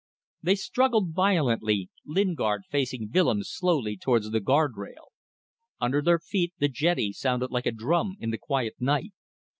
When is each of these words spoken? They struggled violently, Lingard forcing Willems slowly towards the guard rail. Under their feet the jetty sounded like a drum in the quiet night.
They 0.41 0.55
struggled 0.55 1.13
violently, 1.13 1.91
Lingard 2.07 2.63
forcing 2.71 3.11
Willems 3.13 3.51
slowly 3.51 3.97
towards 3.97 4.31
the 4.31 4.39
guard 4.39 4.75
rail. 4.75 5.11
Under 5.79 6.01
their 6.01 6.17
feet 6.17 6.53
the 6.57 6.69
jetty 6.69 7.13
sounded 7.13 7.51
like 7.51 7.67
a 7.67 7.71
drum 7.71 8.17
in 8.19 8.31
the 8.31 8.39
quiet 8.39 8.73
night. 8.79 9.11